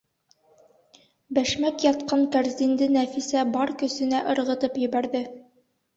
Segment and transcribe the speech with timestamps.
[1.39, 5.23] Бәшмәк ятҡан кәрзинде Нәфисә бар көсөнә ырғытып ебәрҙе.